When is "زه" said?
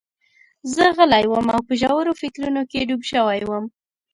0.73-0.83